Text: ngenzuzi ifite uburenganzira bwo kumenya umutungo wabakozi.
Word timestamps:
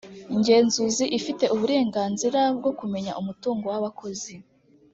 ngenzuzi 0.37 1.05
ifite 1.17 1.45
uburenganzira 1.55 2.41
bwo 2.57 2.71
kumenya 2.79 3.11
umutungo 3.21 3.65
wabakozi. 3.73 4.33